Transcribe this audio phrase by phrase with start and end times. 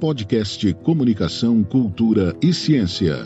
[0.00, 3.16] Podcast Comunicação, Cultura e Ciência.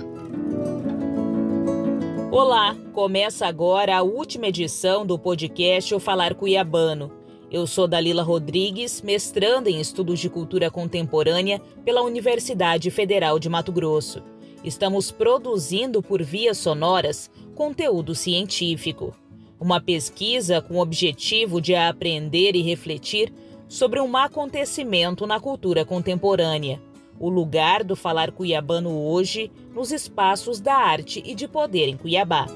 [2.30, 7.10] Olá, começa agora a última edição do podcast O Falar Cuiabano.
[7.50, 13.72] Eu sou Dalila Rodrigues, mestranda em Estudos de Cultura Contemporânea pela Universidade Federal de Mato
[13.72, 14.22] Grosso.
[14.62, 19.12] Estamos produzindo por vias sonoras conteúdo científico.
[19.58, 23.32] Uma pesquisa com o objetivo de aprender e refletir
[23.70, 26.82] sobre um acontecimento na cultura contemporânea,
[27.20, 32.48] o lugar do falar cuiabano hoje nos espaços da arte e de poder em Cuiabá.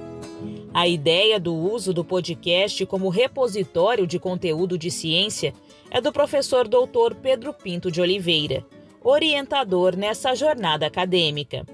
[0.74, 5.54] A ideia do uso do podcast como repositório de conteúdo de ciência
[5.88, 8.66] é do professor doutor Pedro Pinto de Oliveira,
[9.00, 11.64] orientador nessa jornada acadêmica.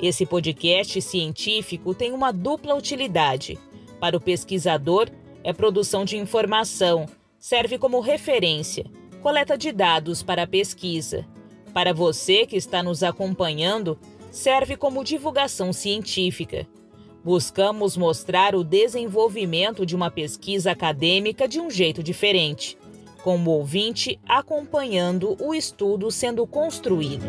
[0.00, 3.58] Esse podcast científico tem uma dupla utilidade.
[3.98, 5.08] Para o pesquisador,
[5.42, 7.06] é produção de informação,
[7.48, 8.84] serve como referência,
[9.22, 11.24] coleta de dados para a pesquisa.
[11.72, 13.96] Para você que está nos acompanhando,
[14.32, 16.66] serve como divulgação científica.
[17.22, 22.76] Buscamos mostrar o desenvolvimento de uma pesquisa acadêmica de um jeito diferente,
[23.22, 27.26] com o ouvinte acompanhando o estudo sendo construído.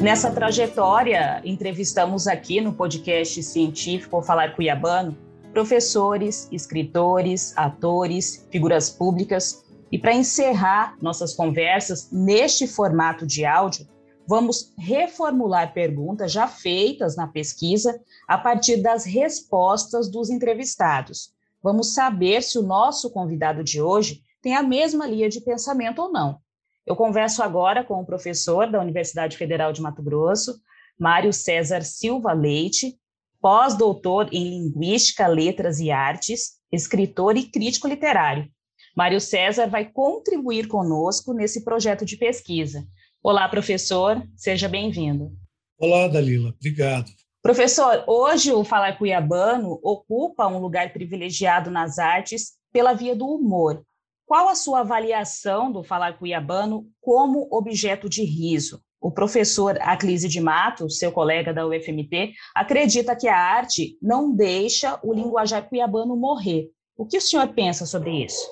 [0.00, 9.64] Nessa trajetória, entrevistamos aqui no podcast científico Falar Cuiabano professores, escritores, atores, figuras públicas.
[9.90, 13.88] E para encerrar nossas conversas neste formato de áudio,
[14.26, 21.32] vamos reformular perguntas já feitas na pesquisa a partir das respostas dos entrevistados.
[21.62, 26.12] Vamos saber se o nosso convidado de hoje tem a mesma linha de pensamento ou
[26.12, 26.38] não.
[26.86, 30.60] Eu converso agora com o professor da Universidade Federal de Mato Grosso,
[30.98, 32.99] Mário César Silva Leite,
[33.40, 38.48] pós-doutor em Linguística, Letras e Artes, escritor e crítico literário.
[38.96, 42.84] Mário César vai contribuir conosco nesse projeto de pesquisa.
[43.22, 45.32] Olá, professor, seja bem-vindo.
[45.78, 47.10] Olá, Dalila, obrigado.
[47.42, 53.82] Professor, hoje o Falar Cuiabano ocupa um lugar privilegiado nas artes pela via do humor.
[54.26, 58.82] Qual a sua avaliação do Falar Cuiabano como objeto de riso?
[59.00, 64.98] O professor Aclise de Matos, seu colega da UFMT, acredita que a arte não deixa
[65.02, 66.68] o linguajar cuiabano morrer.
[66.96, 68.46] O que o senhor pensa sobre isso?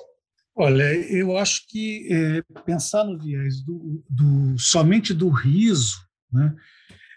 [0.55, 5.97] Olha, eu acho que é, pensar no viés do, do, somente do riso,
[6.33, 6.53] né,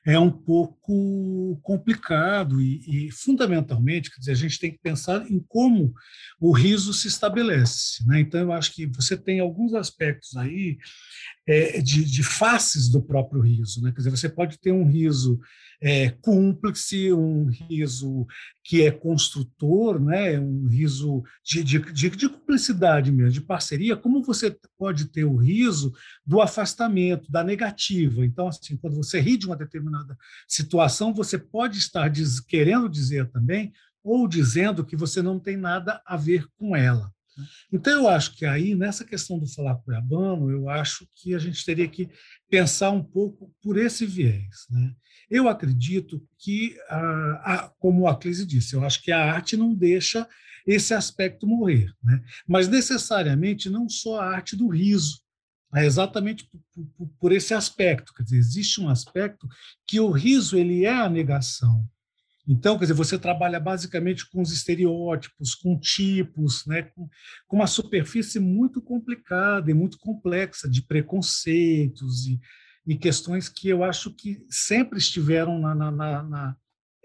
[0.06, 0.78] é um pouco
[1.62, 5.94] complicado e, e, fundamentalmente, quer dizer, a gente tem que pensar em como
[6.41, 8.04] o riso se estabelece.
[8.06, 8.20] Né?
[8.20, 10.76] Então, eu acho que você tem alguns aspectos aí
[11.47, 13.81] é, de, de, faces do próprio riso.
[13.81, 13.93] Né?
[13.93, 15.38] Quer dizer, você pode ter um riso
[15.81, 18.26] é, cúmplice, um riso
[18.64, 20.38] que é construtor, né?
[20.38, 25.37] um riso de, de, de, de cumplicidade mesmo, de parceria, como você pode ter o
[25.37, 25.93] riso
[26.25, 28.25] do afastamento, da negativa.
[28.25, 30.16] Então, assim, quando você ri de uma determinada
[30.49, 30.71] situação,
[31.14, 33.72] você pode estar diz, querendo dizer também,
[34.02, 37.12] ou dizendo que você não tem nada a ver com ela.
[37.72, 41.64] Então, eu acho que aí, nessa questão do falar cuiabano, eu acho que a gente
[41.64, 42.10] teria que
[42.50, 44.66] pensar um pouco por esse viés.
[44.70, 44.92] Né?
[45.30, 49.74] Eu acredito que, a, a, como a Clísia disse, eu acho que a arte não
[49.74, 50.28] deixa
[50.66, 52.22] esse aspecto morrer, né?
[52.46, 55.21] mas necessariamente não só a arte do riso,
[55.74, 56.60] é exatamente por,
[56.96, 58.12] por, por, esse aspecto.
[58.14, 59.48] Quer dizer, existe um aspecto
[59.86, 61.88] que o riso ele é a negação.
[62.46, 67.08] Então, quer dizer, você trabalha basicamente com os estereótipos, com tipos, né, com,
[67.46, 72.40] com uma superfície muito complicada e muito complexa de preconceitos e,
[72.86, 76.56] e questões que eu acho que sempre estiveram na, na, na, na,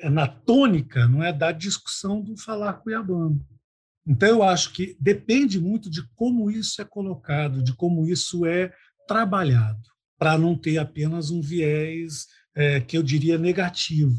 [0.09, 3.45] na tônica não é, da discussão do falar cuiabano.
[4.07, 8.72] Então, eu acho que depende muito de como isso é colocado, de como isso é
[9.07, 9.81] trabalhado,
[10.18, 12.25] para não ter apenas um viés
[12.56, 14.13] é, que eu diria negativo.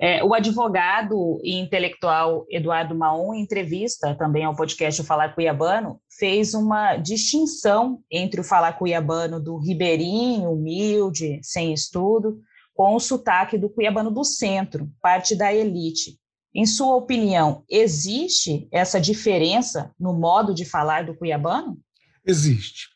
[0.00, 6.00] É, o advogado e intelectual Eduardo Maon, em entrevista também ao podcast o Falar Cuiabano,
[6.18, 12.40] fez uma distinção entre o Falar Cuiabano do ribeirinho, humilde, sem estudo,
[12.74, 16.18] com o sotaque do cuiabano do centro, parte da elite.
[16.54, 21.80] Em sua opinião, existe essa diferença no modo de falar do cuiabano?
[22.24, 22.88] Existe,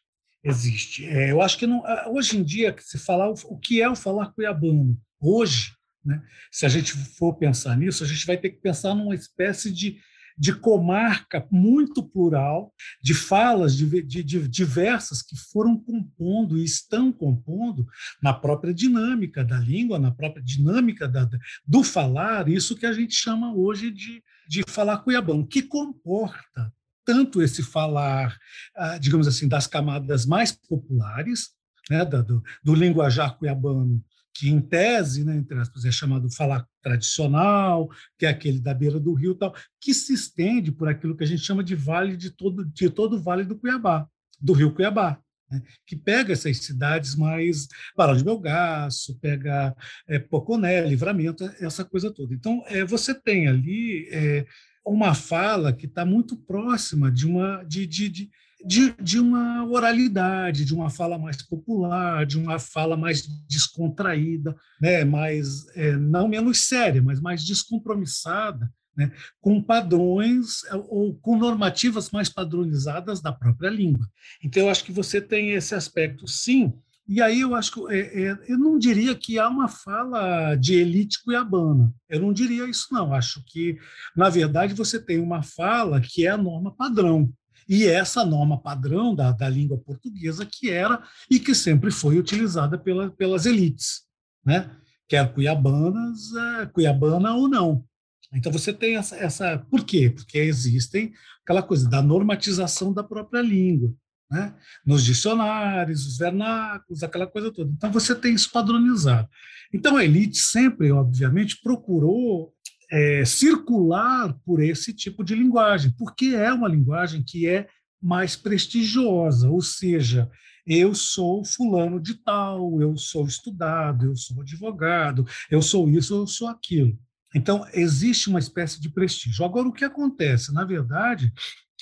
[0.45, 1.07] existe.
[1.07, 4.33] É, eu acho que não, hoje em dia, se falar o que é o falar
[4.33, 5.73] cuiabano, hoje,
[6.05, 6.23] né?
[6.51, 9.99] Se a gente for pensar nisso, a gente vai ter que pensar numa espécie de,
[10.39, 17.13] de comarca muito plural, de falas de, de, de diversas que foram compondo e estão
[17.13, 17.87] compondo
[18.23, 21.29] na própria dinâmica da língua, na própria dinâmica da,
[21.67, 26.73] do falar, isso que a gente chama hoje de, de falar cuiabano, que comporta
[27.05, 28.39] tanto esse falar,
[28.77, 31.51] ah, digamos assim, das camadas mais populares,
[31.91, 34.05] né, do, do linguajar cuiabano,
[34.39, 39.01] que em tese, né, entre aspas, é chamado falar tradicional, que é aquele da beira
[39.01, 42.31] do rio, tal, que se estende por aquilo que a gente chama de vale de
[42.31, 44.07] todo de todo o vale do Cuiabá,
[44.41, 45.21] do rio Cuiabá,
[45.51, 49.75] né, que pega essas cidades mais Barão de Belgaço, pega
[50.07, 52.33] é, Poconé, Livramento, essa coisa toda.
[52.33, 54.47] Então, é, você tem ali é,
[54.87, 58.31] uma fala que está muito próxima de uma de, de, de
[58.65, 65.05] de, de uma oralidade, de uma fala mais popular, de uma fala mais descontraída, né,
[65.05, 72.11] mais é, não menos séria, mas mais descompromissada, né, com padrões é, ou com normativas
[72.11, 74.07] mais padronizadas da própria língua.
[74.43, 76.73] Então, eu acho que você tem esse aspecto, sim.
[77.07, 80.75] E aí eu acho que é, é, eu não diria que há uma fala de
[80.75, 81.95] elite cuiabana.
[82.07, 83.15] Eu não diria isso, não.
[83.15, 83.79] Acho que,
[84.15, 87.33] na verdade, você tem uma fala que é a norma padrão
[87.69, 92.79] e essa norma padrão da, da língua portuguesa que era e que sempre foi utilizada
[92.79, 94.03] pela, pelas elites,
[94.45, 94.71] né?
[95.09, 97.85] quer cuiabanas, é, cuiabana ou não.
[98.33, 99.59] Então você tem essa, essa.
[99.71, 100.11] Por quê?
[100.11, 101.13] Porque existem
[101.43, 103.93] aquela coisa da normatização da própria língua,
[104.31, 104.55] né?
[104.85, 107.71] nos dicionários, os vernáculos, aquela coisa toda.
[107.71, 109.29] Então você tem isso padronizado.
[109.73, 112.55] Então a elite sempre, obviamente, procurou
[112.91, 117.69] é, circular por esse tipo de linguagem, porque é uma linguagem que é
[118.01, 120.31] mais prestigiosa, ou seja,
[120.67, 126.27] eu sou fulano de tal, eu sou estudado, eu sou advogado, eu sou isso, eu
[126.27, 126.99] sou aquilo.
[127.35, 129.45] Então, existe uma espécie de prestígio.
[129.45, 130.53] Agora, o que acontece?
[130.53, 131.33] Na verdade,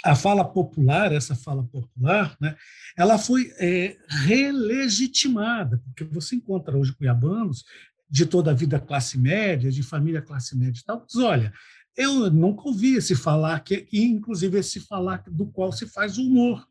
[0.04, 2.56] a fala popular, essa fala popular, né,
[2.96, 7.64] ela foi é, relegitimada, porque você encontra hoje cuiabanos
[8.08, 11.52] de toda a vida classe média, de família classe média e tal, diz, olha,
[11.96, 16.66] eu nunca ouvi esse falar, que, inclusive esse falar do qual se faz humor.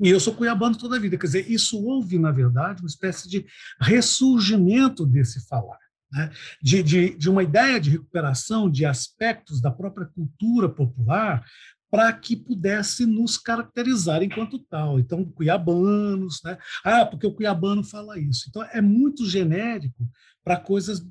[0.00, 1.18] E eu sou cuiabano toda a vida.
[1.18, 3.44] Quer dizer, isso houve, na verdade, uma espécie de
[3.80, 5.78] ressurgimento desse falar.
[6.12, 6.30] Né?
[6.62, 11.44] De, de, de uma ideia de recuperação de aspectos da própria cultura popular
[11.90, 15.00] para que pudesse nos caracterizar enquanto tal.
[15.00, 16.58] Então, cuiabanos, né?
[16.84, 18.44] Ah, porque o cuiabano fala isso.
[18.48, 20.06] Então, é muito genérico
[20.48, 21.06] para coisas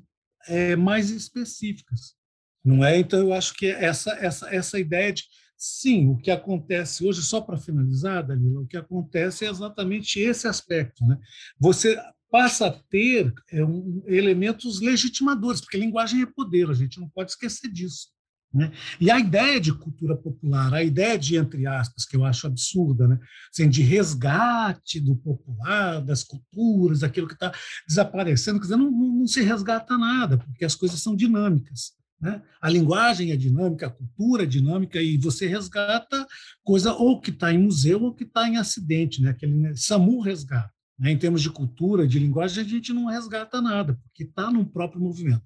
[0.48, 2.16] é, mais específicas,
[2.64, 2.98] não é?
[2.98, 5.22] Então eu acho que essa essa essa ideia de
[5.56, 10.48] sim, o que acontece hoje só para finalizar, Danilo, o que acontece é exatamente esse
[10.48, 11.16] aspecto, né?
[11.60, 11.96] Você
[12.28, 17.30] passa a ter é, um, elementos legitimadores, porque linguagem é poder, a gente não pode
[17.30, 18.08] esquecer disso.
[18.52, 18.72] Né?
[18.98, 23.06] E a ideia de cultura popular, a ideia de, entre aspas, que eu acho absurda,
[23.06, 23.18] né?
[23.52, 27.52] assim, de resgate do popular, das culturas, aquilo que está
[27.86, 31.92] desaparecendo, quer dizer, não, não, se resgata nada, porque as coisas são dinâmicas.
[32.20, 32.42] Né?
[32.60, 36.26] A linguagem é dinâmica, a cultura é dinâmica, e você resgata
[36.64, 39.30] coisa ou que está em museu ou que está em acidente, né?
[39.30, 39.72] aquele né?
[39.76, 40.72] SAMU resgata.
[40.98, 41.12] Né?
[41.12, 45.02] Em termos de cultura, de linguagem, a gente não resgata nada, porque está no próprio
[45.02, 45.42] movimento.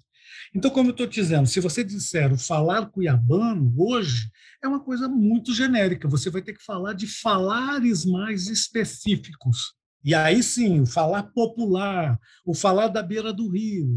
[0.55, 4.29] Então, como eu estou dizendo, se você disser o falar cuiabano hoje,
[4.63, 6.07] é uma coisa muito genérica.
[6.07, 9.73] Você vai ter que falar de falares mais específicos.
[10.03, 13.87] E aí sim, o falar popular, o falar da beira do rio,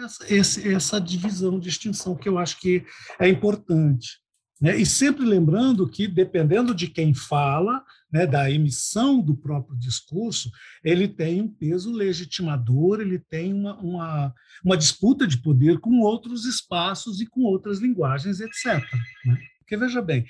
[0.00, 2.84] essa, essa, divisão, distinção que eu acho que
[3.18, 4.20] é importante.
[4.60, 4.76] Né?
[4.76, 7.84] E sempre lembrando que, dependendo de quem fala,
[8.16, 10.50] né, da emissão do próprio discurso,
[10.82, 16.46] ele tem um peso legitimador, ele tem uma, uma, uma disputa de poder com outros
[16.46, 18.82] espaços e com outras linguagens, etc.
[19.26, 19.38] Né?
[19.58, 20.24] Porque, veja bem,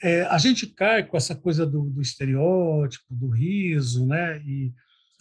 [0.00, 4.40] é, a gente cai com essa coisa do, do estereótipo, do riso, né?
[4.46, 4.72] e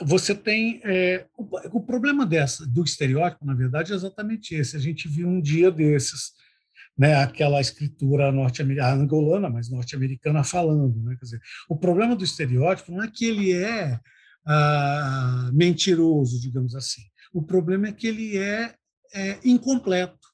[0.03, 4.77] você tem é, o, o, problema dessa do estereótipo, na verdade, é exatamente esse.
[4.77, 6.33] A gente viu um dia desses
[7.01, 11.01] né, aquela escritura norte-americana, angolana, mas norte-americana falando.
[11.03, 11.15] Né?
[11.15, 13.99] Quer dizer, o problema do estereótipo não é que ele é
[14.45, 17.01] ah, mentiroso, digamos assim.
[17.33, 18.75] O problema é que ele é,
[19.15, 20.27] é incompleto.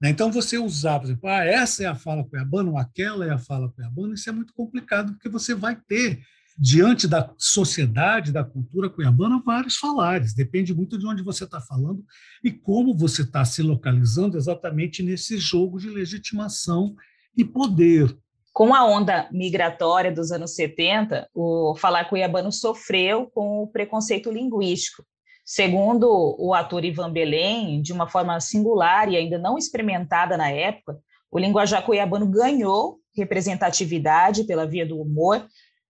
[0.00, 0.08] Né?
[0.08, 3.38] Então, você usar, por exemplo, ah, essa é a fala cuiabana, ou aquela é a
[3.38, 6.18] fala cuiabana, isso é muito complicado, porque você vai ter
[6.62, 10.34] diante da sociedade, da cultura cuiabana, vários falares.
[10.34, 12.04] Depende muito de onde você está falando
[12.44, 16.94] e como você está se localizando exatamente nesse jogo de legitimação
[17.34, 18.14] e poder.
[18.52, 25.02] Com a onda migratória dos anos 70, o falar cuiabano sofreu com o preconceito linguístico.
[25.42, 30.98] Segundo o ator Ivan Belém, de uma forma singular e ainda não experimentada na época,
[31.30, 35.46] o linguajar cuiabano ganhou representatividade pela via do humor,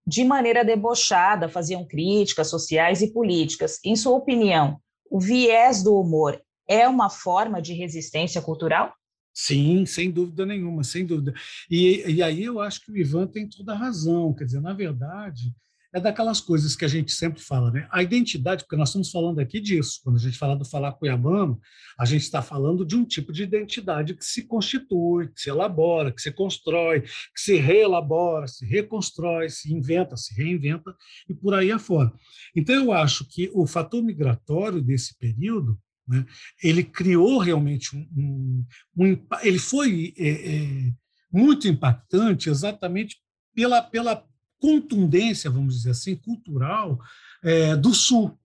[0.06, 3.78] de maneira debochada, faziam críticas sociais e políticas.
[3.84, 4.80] Em sua opinião,
[5.10, 8.94] o viés do humor é uma forma de resistência cultural?
[9.32, 11.32] Sim, sem dúvida nenhuma, sem dúvida.
[11.70, 14.34] E, e aí eu acho que o Ivan tem toda a razão.
[14.34, 15.54] Quer dizer, na verdade,
[15.92, 17.88] é daquelas coisas que a gente sempre fala, né?
[17.90, 21.60] A identidade, porque nós estamos falando aqui disso, quando a gente fala do falar cuiabano,
[21.98, 26.12] a gente está falando de um tipo de identidade que se constitui, que se elabora,
[26.12, 30.94] que se constrói, que se reelabora, se reconstrói, se inventa, se reinventa
[31.28, 32.12] e por aí afora.
[32.54, 36.24] Então, eu acho que o fator migratório desse período né,
[36.62, 38.66] ele criou realmente um, um,
[38.96, 40.92] um ele foi é, é,
[41.32, 43.16] muito impactante exatamente
[43.54, 44.24] pela, pela
[44.60, 46.98] contundência, vamos dizer assim, cultural
[47.42, 48.38] é, do Sul.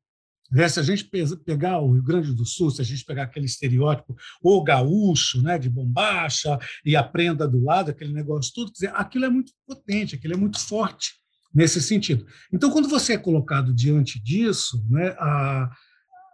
[0.51, 0.67] Né?
[0.69, 1.09] Se a gente
[1.43, 5.57] pegar o Rio Grande do Sul, se a gente pegar aquele estereótipo, o gaúcho, né,
[5.57, 10.15] de bombacha e a prenda do lado, aquele negócio todo, dizer, aquilo é muito potente,
[10.15, 11.13] aquilo é muito forte
[11.53, 12.25] nesse sentido.
[12.51, 15.69] Então, quando você é colocado diante disso, né, a,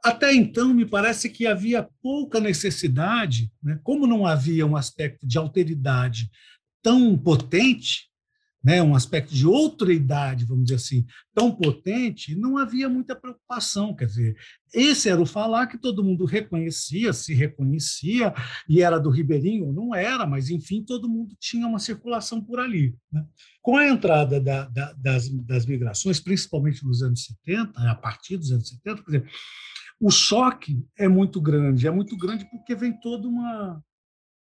[0.04, 5.38] até então, me parece que havia pouca necessidade, né, como não havia um aspecto de
[5.38, 6.30] alteridade
[6.82, 8.11] tão potente,
[8.64, 13.96] né, um aspecto de outra idade, vamos dizer assim, tão potente, não havia muita preocupação.
[13.96, 14.38] Quer dizer,
[14.74, 18.34] esse era o falar que todo mundo reconhecia, se reconhecia,
[18.70, 22.96] e era do Ribeirinho, não era, mas, enfim, todo mundo tinha uma circulação por ali.
[23.12, 23.26] Né?
[23.62, 28.52] Com a entrada da, da, das, das migrações, principalmente nos anos 70, a partir dos
[28.52, 29.32] anos 70, quer dizer,
[30.00, 33.82] o choque é muito grande, é muito grande porque vem toda uma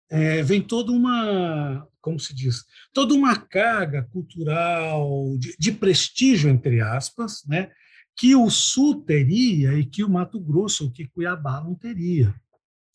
[0.10, 6.82] é, vem toda uma, como se diz, toda uma carga cultural de, de, prestígio, entre
[6.82, 7.72] aspas, né,
[8.16, 12.34] que o Sul teria e que o Mato Grosso que Cuiabá não teria,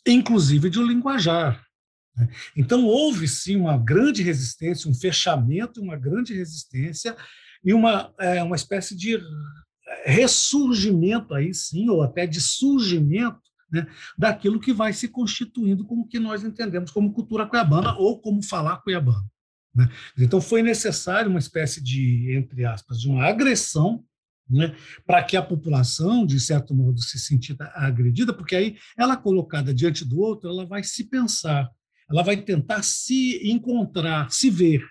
[0.06, 1.64] inclusive de um linguajar.
[2.16, 2.28] Né.
[2.56, 7.16] Então, houve sim uma grande resistência, um fechamento, uma grande resistência
[7.64, 9.18] e uma, é, uma espécie de
[10.04, 13.86] ressurgimento, aí sim, ou até de surgimento né,
[14.18, 18.78] daquilo que vai se constituindo como que nós entendemos como cultura cuiabana ou como falar
[18.78, 19.28] cuiabano.
[19.74, 19.88] Né?
[20.18, 24.04] Então, foi necessário uma espécie de, entre aspas, de uma agressão
[24.48, 24.74] né,
[25.06, 30.04] para que a população, de certo modo, se sentida agredida, porque aí ela colocada diante
[30.04, 31.70] do outro, ela vai se pensar,
[32.10, 34.84] ela vai tentar se encontrar, se ver.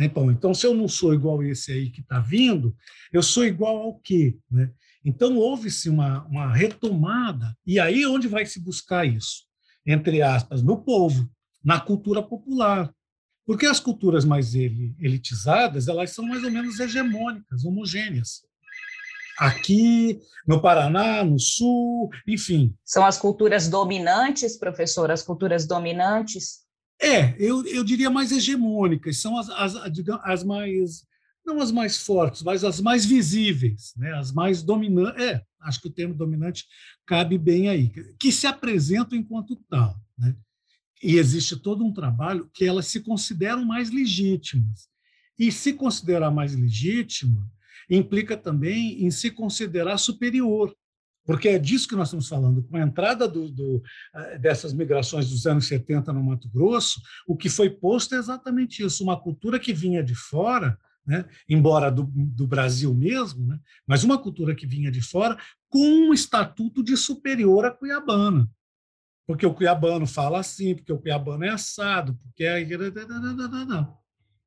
[0.00, 2.76] Então, então, se eu não sou igual esse aí que está vindo,
[3.12, 4.36] eu sou igual ao quê?
[4.50, 4.72] Né?
[5.04, 9.44] Então, houve-se uma, uma retomada, e aí onde vai se buscar isso?
[9.86, 11.28] Entre aspas, no povo,
[11.62, 12.90] na cultura popular.
[13.46, 18.42] Porque as culturas mais elitizadas, elas são mais ou menos hegemônicas, homogêneas.
[19.38, 22.74] Aqui, no Paraná, no Sul, enfim.
[22.84, 26.64] São as culturas dominantes, professor, as culturas dominantes?
[27.02, 29.74] É, eu, eu diria mais hegemônicas, são as, as,
[30.22, 31.04] as mais
[31.44, 34.12] não as mais fortes, mas as mais visíveis, né?
[34.14, 35.22] as mais dominantes.
[35.22, 36.64] É, acho que o termo dominante
[37.06, 39.94] cabe bem aí, que se apresentam enquanto tal.
[40.18, 40.34] Né?
[41.02, 44.88] E existe todo um trabalho que elas se consideram mais legítimas.
[45.38, 47.50] E se considerar mais legítima
[47.90, 50.74] implica também em se considerar superior,
[51.26, 52.62] porque é disso que nós estamos falando.
[52.62, 53.82] Com a entrada do, do,
[54.14, 58.84] eh, dessas migrações dos anos 70 no Mato Grosso, o que foi posto é exatamente
[58.84, 61.24] isso: uma cultura que vinha de fora né?
[61.48, 63.58] embora do, do Brasil mesmo, né?
[63.86, 65.36] mas uma cultura que vinha de fora
[65.68, 68.48] com um estatuto de superior à cuiabana.
[69.26, 72.60] Porque o cuiabano fala assim, porque o cuiabano é assado, porque é.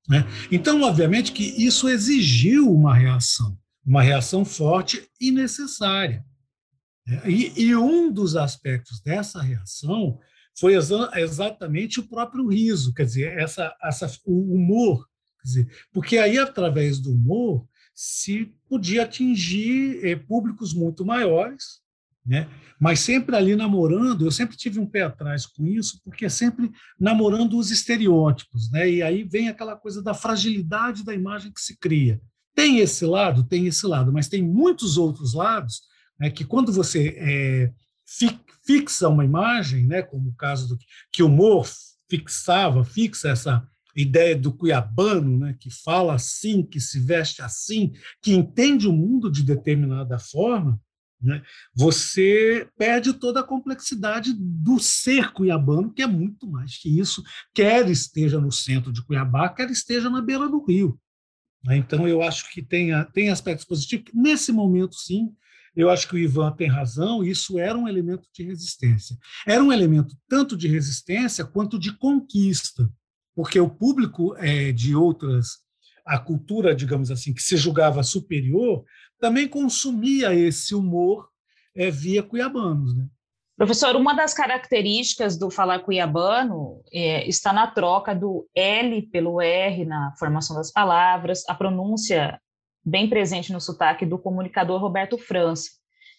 [0.07, 0.25] Né?
[0.51, 6.23] Então, obviamente, que isso exigiu uma reação, uma reação forte e necessária.
[7.25, 10.19] E, e um dos aspectos dessa reação
[10.57, 15.07] foi exa exatamente o próprio riso, quer dizer, essa, essa, o humor
[15.47, 21.81] dizer, porque aí, através do humor, se podia atingir eh, públicos muito maiores,
[22.25, 22.47] né?
[22.79, 26.69] mas sempre ali namorando, eu sempre tive um pé atrás com isso, porque é sempre
[26.99, 28.89] namorando os estereótipos, né?
[28.89, 32.21] e aí vem aquela coisa da fragilidade da imagem que se cria.
[32.53, 35.81] Tem esse lado, tem esse lado, mas tem muitos outros lados
[36.19, 37.71] né, que quando você é,
[38.65, 40.77] fixa uma imagem, né, como o caso do
[41.11, 41.67] que o humor
[42.09, 48.31] fixava, fixa essa ideia do cuiabano, né, que fala assim, que se veste assim, que
[48.31, 50.79] entende o mundo de determinada forma,
[51.19, 51.41] né,
[51.73, 57.23] você perde toda a complexidade do ser cuiabano, que é muito mais que isso,
[57.55, 60.99] quer esteja no centro de Cuiabá, quer esteja na beira do rio.
[61.63, 61.77] Né.
[61.77, 64.11] Então, eu acho que tem, tem aspectos positivos.
[64.13, 65.33] Nesse momento, sim,
[65.75, 69.17] eu acho que o Ivan tem razão, isso era um elemento de resistência.
[69.45, 72.91] Era um elemento tanto de resistência quanto de conquista
[73.37, 75.59] porque o público é, de outras,
[76.03, 78.83] a cultura, digamos assim, que se julgava superior,
[79.19, 81.29] também consumia esse humor
[81.75, 82.97] é, via cuiabanos.
[82.97, 83.05] Né?
[83.55, 89.85] Professor, uma das características do falar cuiabano é, está na troca do L pelo R
[89.85, 92.41] na formação das palavras, a pronúncia
[92.83, 95.69] bem presente no sotaque do comunicador Roberto França.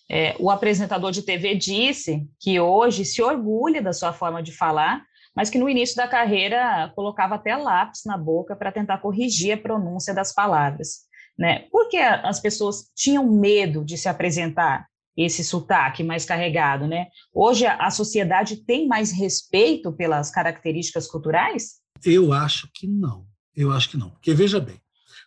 [0.09, 5.05] É, o apresentador de TV disse que hoje se orgulha da sua forma de falar,
[5.39, 9.57] mas que no início da carreira colocava até lápis na boca para tentar corrigir a
[9.57, 11.07] pronúncia das palavras.
[11.39, 11.61] Né?
[11.71, 16.89] Por que as pessoas tinham medo de se apresentar esse sotaque mais carregado?
[16.89, 17.07] Né?
[17.33, 21.75] Hoje a sociedade tem mais respeito pelas características culturais?
[22.05, 23.25] Eu acho que não.
[23.55, 24.11] Eu acho que não.
[24.11, 24.81] Porque, veja bem,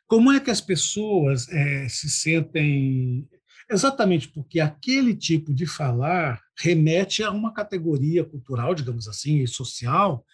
[0.09, 3.29] como é que as pessoas é, se sentem
[3.71, 10.25] Exatamente porque aquele tipo de falar remete a uma categoria cultural, digamos assim, e social,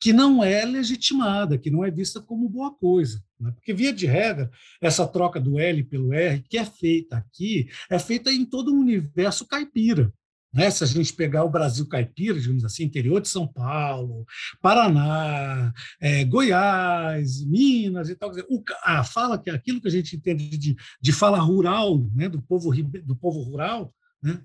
[0.00, 3.22] que não é legitimada, que não é vista como boa coisa.
[3.38, 3.52] Né?
[3.52, 4.50] Porque, via de regra,
[4.80, 8.80] essa troca do L pelo R, que é feita aqui, é feita em todo o
[8.80, 10.10] universo caipira.
[10.56, 10.70] Né?
[10.70, 14.24] Se a gente pegar o Brasil caipira, digamos assim, interior de São Paulo,
[14.62, 15.70] Paraná,
[16.00, 20.56] é, Goiás, Minas e tal, o, a fala que é aquilo que a gente entende
[20.56, 24.40] de, de fala rural, né, do povo do povo rural, né,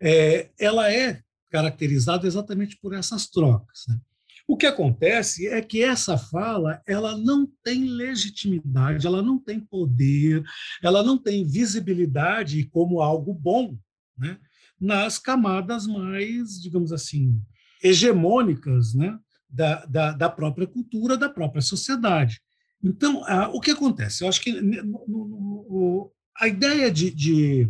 [0.00, 3.84] é, ela é caracterizada exatamente por essas trocas.
[3.86, 4.00] Né?
[4.48, 10.42] O que acontece é que essa fala ela não tem legitimidade, ela não tem poder,
[10.82, 13.76] ela não tem visibilidade como algo bom,
[14.16, 14.38] né?
[14.80, 17.40] Nas camadas mais, digamos assim,
[17.82, 19.18] hegemônicas né,
[19.48, 22.40] da, da, da própria cultura, da própria sociedade.
[22.82, 24.24] Então, a, o que acontece?
[24.24, 27.68] Eu acho que no, no, a ideia de, de,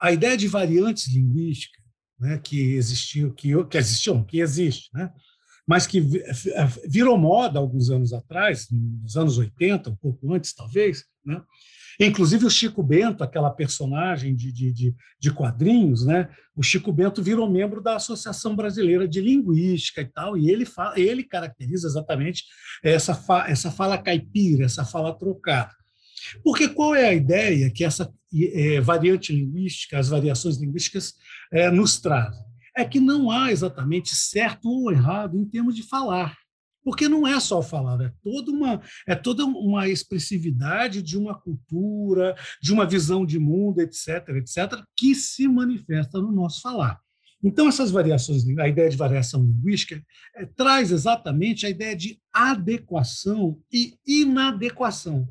[0.00, 1.84] a ideia de variantes linguísticas
[2.18, 5.12] né, que existiam, que, que existiam, que existe, né,
[5.66, 6.00] mas que
[6.86, 11.40] virou moda alguns anos atrás, nos anos 80, um pouco antes talvez, né,
[11.98, 16.28] Inclusive o Chico Bento, aquela personagem de, de, de, quadrinhos, né?
[16.54, 20.98] o Chico Bento virou membro da Associação Brasileira de Linguística e tal, e ele, fala,
[20.98, 22.44] ele caracteriza exatamente
[22.82, 25.72] essa, fa, essa fala caipira, essa fala trocada.
[26.42, 28.12] Porque qual é a ideia que essa
[28.52, 31.14] é, variante linguística, as variações linguísticas,
[31.52, 32.42] é, nos trazem?
[32.76, 36.36] É que não há exatamente certo ou errado em termos de falar.
[36.82, 42.36] Porque não é só falar, é toda uma, é toda uma expressividade de uma cultura,
[42.60, 47.00] de uma visão de mundo, etc., etc., que se manifesta no nosso falar.
[47.42, 50.02] Então, essas variações, a ideia de variação linguística
[50.34, 55.28] é, traz exatamente a ideia de adequação e inadequação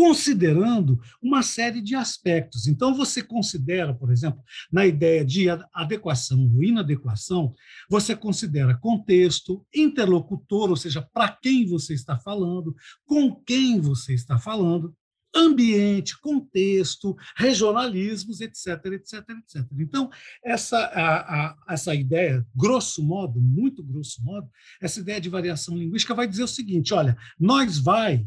[0.00, 2.66] considerando uma série de aspectos.
[2.66, 7.54] Então, você considera, por exemplo, na ideia de adequação ou inadequação,
[7.86, 14.38] você considera contexto, interlocutor, ou seja, para quem você está falando, com quem você está
[14.38, 14.96] falando,
[15.36, 19.66] ambiente, contexto, regionalismos, etc, etc, etc.
[19.78, 20.08] Então,
[20.42, 24.48] essa, a, a, essa ideia, grosso modo, muito grosso modo,
[24.80, 28.26] essa ideia de variação linguística vai dizer o seguinte: olha, nós vai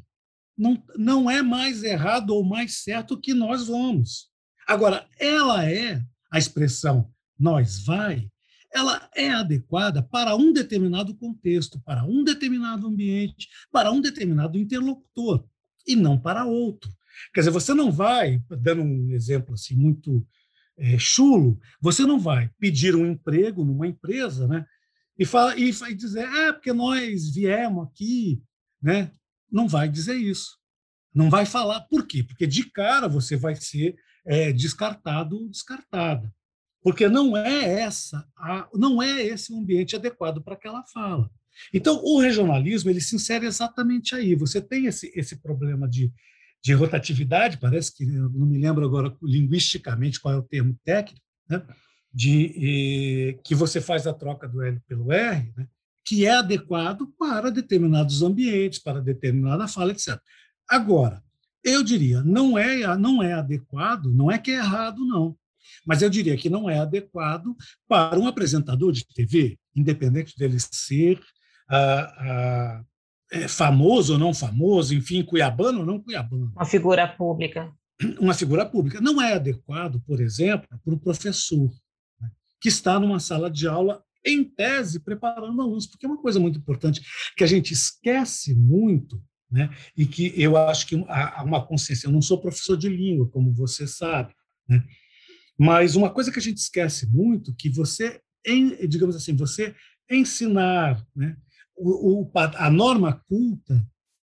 [0.57, 4.29] não, não é mais errado ou mais certo que nós vamos.
[4.67, 7.11] Agora, ela é a expressão
[7.43, 8.29] nós vai,
[8.73, 15.45] ela é adequada para um determinado contexto, para um determinado ambiente, para um determinado interlocutor,
[15.85, 16.89] e não para outro.
[17.33, 20.25] Quer dizer, você não vai, dando um exemplo assim muito
[20.77, 24.65] é, chulo, você não vai pedir um emprego numa empresa, né?
[25.19, 28.41] E, fala, e, dizer, ah, porque nós viemos aqui,
[28.81, 29.11] né?
[29.53, 30.57] Não vai dizer isso.
[31.13, 31.81] Não vai falar.
[31.81, 32.23] Por quê?
[32.23, 36.33] Porque de cara você vai ser é, descartado ou descartada.
[36.81, 41.29] Porque não é essa, a, não é esse o ambiente adequado para aquela fala.
[41.71, 44.35] Então, o regionalismo ele se insere exatamente aí.
[44.35, 46.11] Você tem esse, esse problema de,
[46.61, 51.63] de rotatividade, parece que não me lembro agora linguisticamente qual é o termo técnico, né?
[52.11, 55.67] de eh, que você faz a troca do L pelo R, né?
[56.05, 60.19] Que é adequado para determinados ambientes, para determinada fala, etc.
[60.69, 61.23] Agora,
[61.63, 65.35] eu diria, não é, não é adequado, não é que é errado, não,
[65.85, 67.55] mas eu diria que não é adequado
[67.87, 71.19] para um apresentador de TV, independente dele ser
[71.69, 72.83] ah, ah,
[73.31, 76.51] é, famoso ou não famoso, enfim, cuiabano ou não cuiabano.
[76.55, 77.73] Uma figura pública.
[78.19, 79.01] Uma figura pública.
[79.01, 81.71] Não é adequado, por exemplo, para um professor
[82.19, 86.39] né, que está numa sala de aula em tese, preparando alunos, porque é uma coisa
[86.39, 87.01] muito importante
[87.35, 89.69] que a gente esquece muito, né?
[89.95, 92.07] e que eu acho que há uma consciência.
[92.07, 94.33] Eu não sou professor de língua, como você sabe,
[94.67, 94.83] né?
[95.57, 98.19] mas uma coisa que a gente esquece muito, que você,
[98.89, 99.75] digamos assim, você
[100.09, 101.37] ensinar né?
[101.75, 103.85] o, o, a norma culta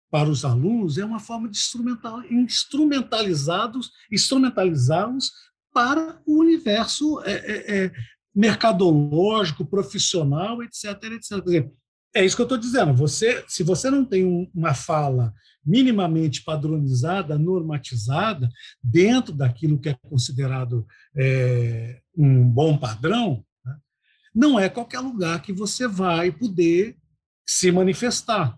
[0.10, 5.32] para os alunos é uma forma de instrumental, instrumentalizados, instrumentalizá-los
[5.73, 7.91] para o universo é, é, é
[8.38, 11.43] mercadológico, profissional, etc, etc.
[11.43, 11.71] Dizer,
[12.13, 12.93] É isso que eu estou dizendo.
[12.93, 15.34] Você, se você não tem um, uma fala
[15.65, 18.47] minimamente padronizada, normatizada,
[18.82, 20.86] dentro daquilo que é considerado
[21.17, 23.76] é, um bom padrão, né,
[24.34, 26.95] não é qualquer lugar que você vai poder
[27.45, 28.58] se manifestar.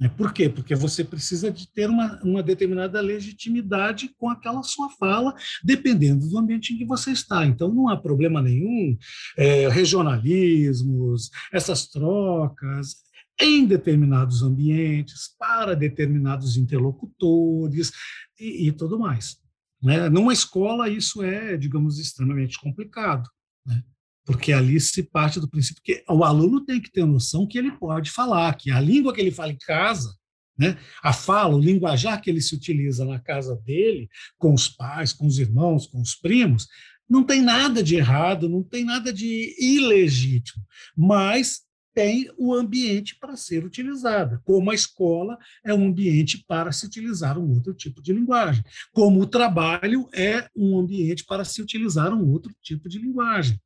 [0.00, 0.08] Né?
[0.08, 0.48] Por quê?
[0.48, 6.38] Porque você precisa de ter uma, uma determinada legitimidade com aquela sua fala, dependendo do
[6.38, 7.44] ambiente em que você está.
[7.44, 8.96] Então, não há problema nenhum,
[9.36, 12.96] é, regionalismos, essas trocas,
[13.38, 17.92] em determinados ambientes, para determinados interlocutores
[18.38, 19.38] e, e tudo mais.
[19.82, 20.08] Né?
[20.08, 23.28] Numa escola, isso é, digamos, extremamente complicado.
[23.66, 23.82] Né?
[24.30, 27.72] Porque ali se parte do princípio que o aluno tem que ter noção que ele
[27.72, 30.14] pode falar, que a língua que ele fala em casa,
[30.56, 35.12] né, a fala, o linguajar que ele se utiliza na casa dele, com os pais,
[35.12, 36.68] com os irmãos, com os primos,
[37.08, 40.64] não tem nada de errado, não tem nada de ilegítimo,
[40.96, 41.62] mas
[41.92, 47.36] tem o ambiente para ser utilizada, como a escola é um ambiente para se utilizar
[47.36, 48.62] um outro tipo de linguagem,
[48.92, 53.60] como o trabalho é um ambiente para se utilizar um outro tipo de linguagem.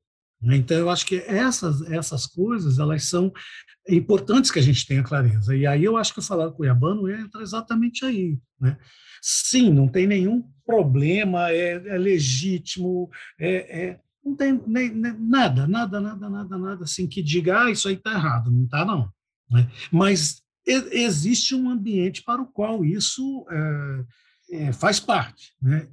[0.45, 0.57] Né?
[0.57, 3.33] Então, eu acho que essas, essas coisas elas são
[3.89, 5.57] importantes que a gente tenha clareza.
[5.57, 8.39] E aí eu acho que o falar cuiabano entra exatamente aí.
[8.61, 8.77] Né?
[9.21, 15.67] Sim, não tem nenhum problema, é, é legítimo, é, é, não tem nem, nem, nada,
[15.67, 18.51] nada, nada, nada, nada assim que diga, ah, isso aí está errado.
[18.51, 19.11] Não está, não.
[19.51, 19.71] Né?
[19.91, 24.05] Mas existe um ambiente para o qual isso é,
[24.51, 25.53] é, faz parte.
[25.61, 25.89] Né?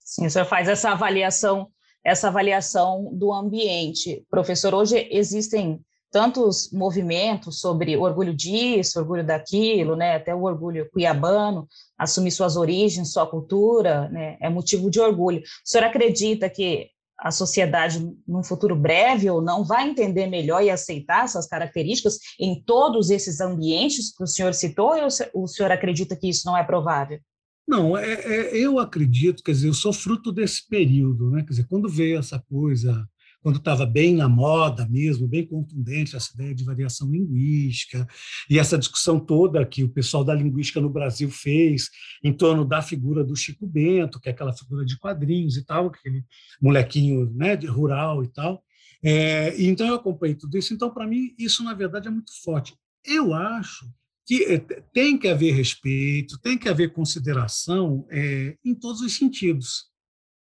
[0.00, 1.70] Sim, você faz essa avaliação
[2.04, 4.24] essa avaliação do ambiente.
[4.30, 5.80] Professor, hoje existem
[6.12, 11.66] tantos movimentos sobre orgulho disso, orgulho daquilo, né, até o orgulho cuiabano,
[11.98, 15.40] assumir suas origens, sua cultura, né, é motivo de orgulho.
[15.40, 16.88] O senhor acredita que
[17.18, 22.62] a sociedade, num futuro breve ou não, vai entender melhor e aceitar essas características em
[22.62, 24.92] todos esses ambientes que o senhor citou,
[25.32, 27.18] ou o senhor acredita que isso não é provável?
[27.66, 31.42] Não, é, é, eu acredito, quer dizer, eu sou fruto desse período, né?
[31.42, 33.08] Quer dizer, quando veio essa coisa,
[33.44, 38.06] quando estava bem na moda mesmo, bem contundente essa ideia de variação linguística
[38.48, 41.90] e essa discussão toda que o pessoal da linguística no Brasil fez
[42.22, 45.88] em torno da figura do Chico Bento, que é aquela figura de quadrinhos e tal,
[45.88, 46.24] aquele
[46.60, 48.62] molequinho, né, de rural e tal.
[49.02, 50.72] É, então eu acompanhei tudo isso.
[50.72, 52.74] Então para mim isso na verdade é muito forte.
[53.04, 53.86] Eu acho
[54.26, 54.58] que eh,
[54.92, 59.90] tem que haver respeito, tem que haver consideração é, em todos os sentidos.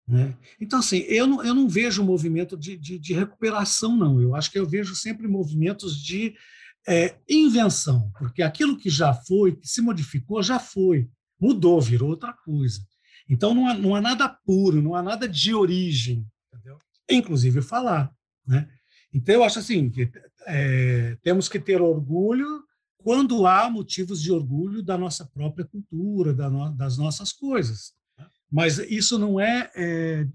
[0.06, 0.36] Né?
[0.60, 4.20] Então, assim, eu não, eu não vejo movimento de, de, de, recuperação, não.
[4.20, 6.34] Eu acho que eu vejo sempre movimentos de
[6.86, 11.08] é, invenção, porque aquilo que já foi, que se modificou, já foi,
[11.40, 12.80] mudou, virou outra coisa.
[13.28, 16.78] Então, não há, não há nada puro, não há nada de origem, entendeu?
[17.08, 18.12] inclusive falar.
[18.46, 18.68] Né?
[19.14, 20.10] Então, eu acho assim, que
[20.46, 22.62] é, temos que ter orgulho
[23.02, 27.92] quando há motivos de orgulho da nossa própria cultura, da no, das nossas coisas.
[28.50, 30.26] Mas isso não é, é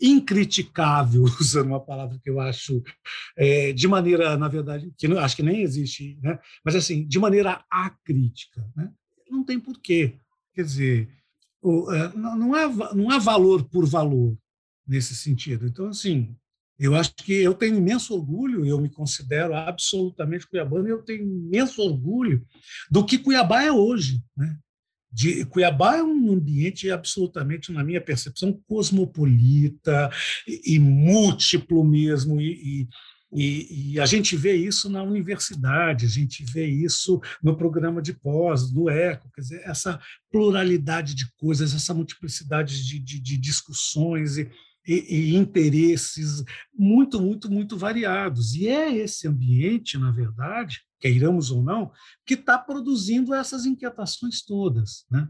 [0.00, 2.82] incriticável, usando uma palavra que eu acho
[3.36, 6.38] é, de maneira, na verdade, que não, acho que nem existe, né?
[6.64, 8.64] mas assim, de maneira acrítica.
[8.76, 8.90] Né?
[9.28, 10.16] Não tem porquê.
[10.54, 11.08] Quer dizer,
[11.60, 14.36] o, é, não, há, não há valor por valor
[14.86, 15.66] nesse sentido.
[15.66, 16.36] Então, assim,
[16.78, 21.22] eu acho que eu tenho imenso orgulho, eu me considero absolutamente cuiabano, e eu tenho
[21.22, 22.44] imenso orgulho
[22.90, 24.20] do que Cuiabá é hoje.
[24.36, 24.56] Né?
[25.12, 30.10] De, Cuiabá é um ambiente absolutamente, na minha percepção, cosmopolita
[30.46, 32.88] e, e múltiplo mesmo, e,
[33.32, 38.12] e, e, a gente vê isso na universidade, a gente vê isso no programa de
[38.12, 44.38] pós, no ECO, quer dizer, essa pluralidade de coisas, essa multiplicidade de, de, de discussões
[44.38, 44.48] e,
[44.86, 48.54] e, e, interesses muito, muito, muito variados.
[48.54, 51.90] E é esse ambiente, na verdade, queiramos ou não,
[52.26, 55.04] que está produzindo essas inquietações todas.
[55.10, 55.28] Né?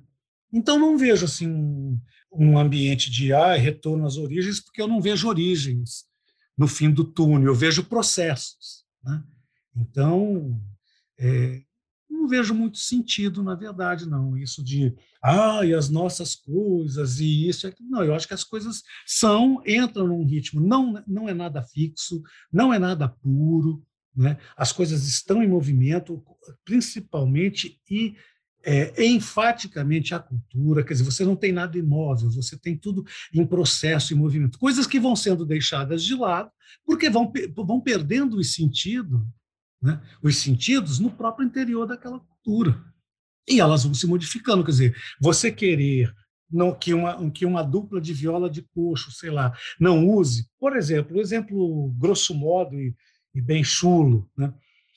[0.52, 2.00] Então, não vejo assim um,
[2.32, 6.04] um ambiente de ah, retorno às origens, porque eu não vejo origens
[6.56, 8.84] no fim do túnel, eu vejo processos.
[9.02, 9.22] Né?
[9.76, 10.60] Então,
[11.18, 11.62] é,
[12.14, 14.36] não vejo muito sentido, na verdade, não.
[14.36, 17.70] Isso de, ah, e as nossas coisas, e isso.
[17.80, 22.22] Não, eu acho que as coisas são, entram num ritmo, não, não é nada fixo,
[22.52, 23.84] não é nada puro,
[24.16, 24.38] né?
[24.56, 26.22] as coisas estão em movimento,
[26.64, 28.14] principalmente e
[28.64, 33.46] é, enfaticamente a cultura, quer dizer, você não tem nada imóvel, você tem tudo em
[33.46, 36.50] processo, em movimento, coisas que vão sendo deixadas de lado,
[36.86, 39.26] porque vão, vão perdendo o sentido
[39.84, 42.82] né, os sentidos no próprio interior daquela cultura.
[43.46, 44.64] E elas vão se modificando.
[44.64, 46.10] Quer dizer, você querer
[46.50, 50.74] não, que, uma, que uma dupla de viola de coxo, sei lá, não use, por
[50.74, 52.94] exemplo, um exemplo grosso modo e,
[53.34, 54.54] e bem chulo, né?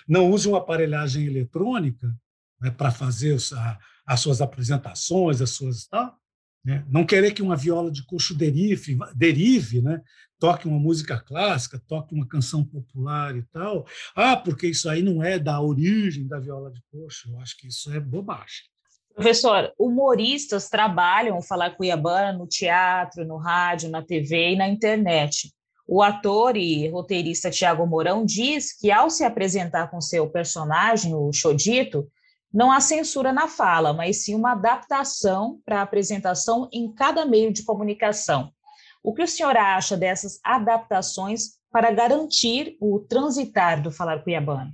[0.08, 2.16] não use uma aparelhagem eletrônica
[2.62, 6.18] né, para fazer a, as suas apresentações, as suas tal,
[6.64, 6.86] né?
[6.88, 10.02] não querer que uma viola de coxo derive, derive né?
[10.40, 13.86] Toque uma música clássica, toque uma canção popular e tal.
[14.16, 17.30] Ah, porque isso aí não é da origem da viola de coxo.
[17.30, 18.66] Eu acho que isso é bobagem.
[19.14, 25.52] Professor, humoristas trabalham Falar Cuiabana no teatro, no rádio, na TV e na internet.
[25.88, 31.32] O ator e roteirista Tiago Mourão diz que, ao se apresentar com seu personagem, o
[31.32, 32.08] Chodito,
[32.54, 37.52] não há censura na fala, mas sim uma adaptação para a apresentação em cada meio
[37.52, 38.52] de comunicação.
[39.08, 44.70] O que o senhor acha dessas adaptações para garantir o transitar do falar cuiabano?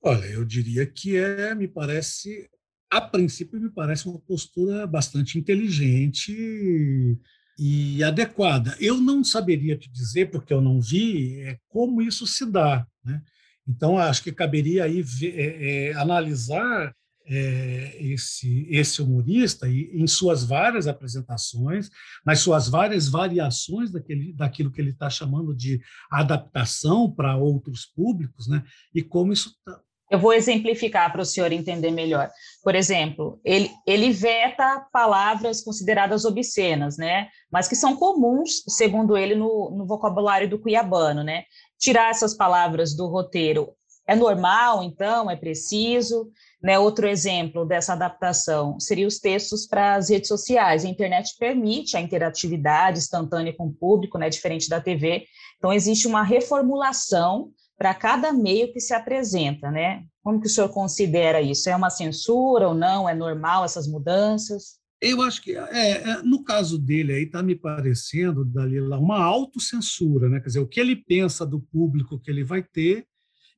[0.00, 2.48] Olha, eu diria que é, me parece,
[2.88, 7.18] a princípio, me parece uma postura bastante inteligente
[7.58, 8.76] e adequada.
[8.78, 12.86] Eu não saberia te dizer, porque eu não vi, é, como isso se dá.
[13.04, 13.20] Né?
[13.66, 16.94] Então, acho que caberia aí ver, é, é, analisar
[17.26, 21.90] é, esse, esse humorista e, em suas várias apresentações,
[22.24, 25.80] nas suas várias variações daquele, daquilo que ele está chamando de
[26.10, 28.62] adaptação para outros públicos, né?
[28.94, 29.80] e como isso está.
[30.10, 32.30] Eu vou exemplificar para o senhor entender melhor.
[32.62, 37.28] Por exemplo, ele, ele veta palavras consideradas obscenas, né?
[37.50, 41.24] mas que são comuns, segundo ele, no, no vocabulário do cuiabano.
[41.24, 41.44] Né?
[41.78, 43.70] Tirar essas palavras do roteiro
[44.06, 45.30] é normal, então?
[45.30, 46.30] É preciso?
[46.62, 50.84] Né, outro exemplo dessa adaptação seria os textos para as redes sociais.
[50.84, 55.24] A internet permite a interatividade instantânea com o público, né, diferente da TV.
[55.58, 59.72] Então, existe uma reformulação para cada meio que se apresenta.
[59.72, 60.04] Né?
[60.22, 61.68] Como que o senhor considera isso?
[61.68, 63.08] É uma censura ou não?
[63.08, 64.80] É normal essas mudanças?
[65.00, 70.38] Eu acho que, é, é no caso dele está me parecendo, Dalila, uma autocensura, né?
[70.38, 73.04] Quer dizer, o que ele pensa do público que ele vai ter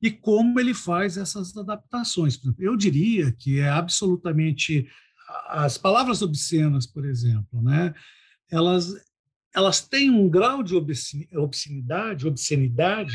[0.01, 2.39] e como ele faz essas adaptações.
[2.59, 4.87] Eu diria que é absolutamente
[5.47, 7.93] as palavras obscenas, por exemplo, né?
[8.51, 8.93] Elas
[9.55, 13.13] elas têm um grau de obscenidade, obscenidade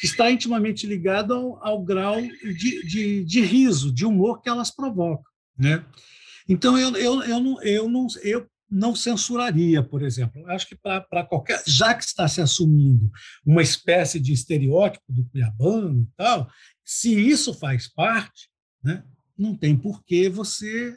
[0.00, 4.70] que está intimamente ligado ao, ao grau de, de, de, riso, de humor que elas
[4.70, 5.84] provocam, né?
[6.48, 10.44] Então eu, eu, eu, não, eu, não, eu não censuraria, por exemplo.
[10.50, 11.62] Acho que para qualquer.
[11.66, 13.10] Já que está se assumindo
[13.44, 16.48] uma espécie de estereótipo do cuiabano e tal,
[16.84, 18.48] se isso faz parte,
[18.82, 19.04] né,
[19.36, 20.96] não tem por que você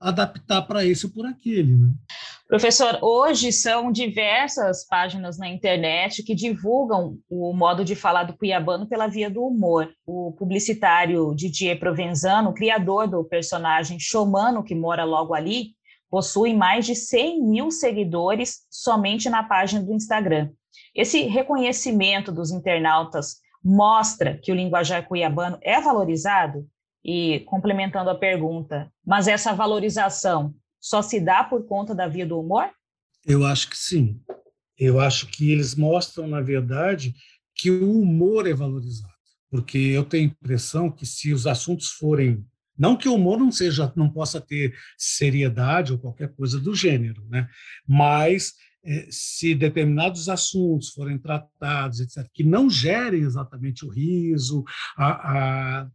[0.00, 1.76] adaptar para esse ou por aquele.
[1.76, 1.92] Né?
[2.46, 8.88] Professor, hoje são diversas páginas na internet que divulgam o modo de falar do cuiabano
[8.88, 9.92] pela via do humor.
[10.06, 15.72] O publicitário Didier Provenzano, criador do personagem Chomano, que mora logo ali,
[16.10, 20.50] possui mais de 100 mil seguidores somente na página do Instagram.
[20.94, 26.66] Esse reconhecimento dos internautas mostra que o linguajar cuiabano é valorizado?
[27.04, 32.38] E, complementando a pergunta, mas essa valorização só se dá por conta da via do
[32.38, 32.70] humor?
[33.24, 34.20] Eu acho que sim.
[34.76, 37.14] Eu acho que eles mostram, na verdade,
[37.54, 39.12] que o humor é valorizado.
[39.50, 42.44] Porque eu tenho a impressão que se os assuntos forem
[42.78, 47.26] não que o humor não seja, não possa ter seriedade ou qualquer coisa do gênero,
[47.28, 47.48] né?
[47.86, 54.64] Mas é, se determinados assuntos forem tratados, etc., que não gerem exatamente o riso,
[54.96, 55.90] a, a,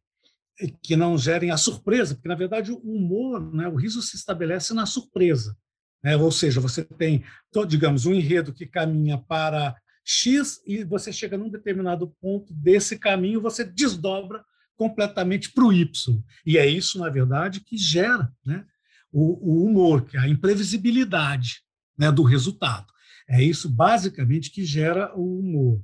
[0.82, 4.74] que não gerem a surpresa, porque na verdade o humor, né, o riso se estabelece
[4.74, 5.58] na surpresa,
[6.04, 6.17] né?
[6.17, 7.24] Ou seja, você tem,
[7.67, 13.41] digamos, um enredo que caminha para X e você chega num determinado ponto desse caminho,
[13.41, 14.43] você desdobra
[14.78, 16.24] completamente para o Y.
[16.46, 18.66] E é isso, na verdade, que gera né,
[19.12, 21.62] o, o humor, que é a imprevisibilidade
[21.98, 22.88] né, do resultado.
[23.28, 25.82] É isso, basicamente, que gera o humor,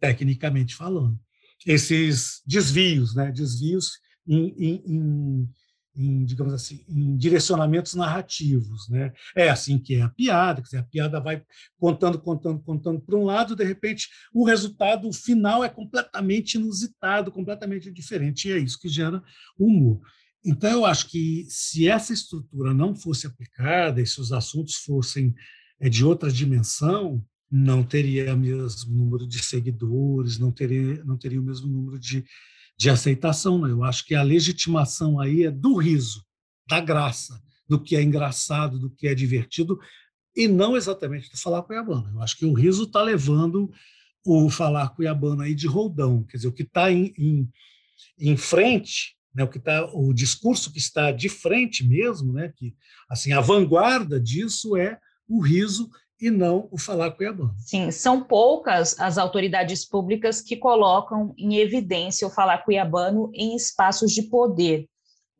[0.00, 1.18] tecnicamente falando.
[1.66, 3.92] Esses desvios, né, desvios
[4.26, 5.48] em, em, em
[5.94, 9.12] em, digamos assim, em direcionamentos narrativos, né?
[9.36, 11.42] É assim que é a piada, dizer, a piada vai
[11.78, 17.90] contando, contando, contando para um lado, de repente o resultado final é completamente inusitado, completamente
[17.92, 19.22] diferente, e é isso que gera
[19.58, 20.00] humor.
[20.44, 25.34] Então, eu acho que se essa estrutura não fosse aplicada e se os assuntos fossem
[25.78, 31.40] é, de outra dimensão, não teria o mesmo número de seguidores, não teria, não teria
[31.40, 32.24] o mesmo número de,
[32.78, 33.60] de aceitação.
[33.60, 33.70] Né?
[33.70, 36.24] Eu acho que a legitimação aí é do riso,
[36.68, 39.78] da graça, do que é engraçado, do que é divertido,
[40.34, 42.10] e não exatamente do falar cuiabano.
[42.14, 43.70] Eu acho que o riso está levando
[44.24, 47.48] o falar cuiabano aí de roldão, quer dizer, o que está em, em,
[48.18, 52.74] em, frente, né, o que tá, o discurso que está de frente mesmo, né, que
[53.08, 55.90] assim a vanguarda disso é o riso
[56.22, 57.52] e não o falar cuiabano.
[57.58, 64.12] Sim, são poucas as autoridades públicas que colocam em evidência o falar cuiabano em espaços
[64.12, 64.88] de poder.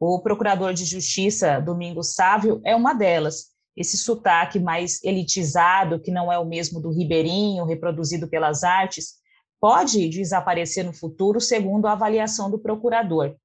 [0.01, 3.53] O procurador de justiça, Domingos Sávio, é uma delas.
[3.77, 9.15] Esse sotaque mais elitizado, que não é o mesmo do ribeirinho, reproduzido pelas artes,
[9.61, 13.37] pode desaparecer no futuro, segundo a avaliação do procurador.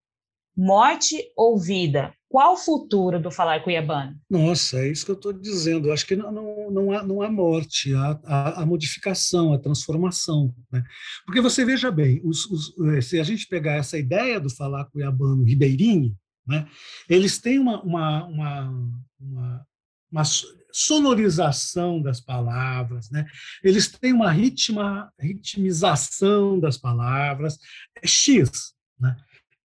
[0.55, 2.11] Morte ou vida?
[2.29, 4.19] Qual o futuro do falar cuiabano?
[4.29, 5.87] Nossa, é isso que eu estou dizendo.
[5.87, 9.59] Eu acho que não, não, não, há, não há morte, há, há, há modificação, a
[9.59, 10.53] transformação.
[10.71, 10.83] Né?
[11.25, 14.85] Porque você veja bem, os, os, eh, se a gente pegar essa ideia do falar
[14.85, 16.13] cuiabano ribeirinho,
[16.45, 16.67] né,
[17.09, 19.65] eles têm uma, uma, uma, uma,
[20.11, 20.23] uma
[20.71, 23.25] sonorização das palavras, né?
[23.63, 27.57] eles têm uma ritma, ritmização das palavras,
[28.01, 28.73] é X.
[28.99, 29.15] Né?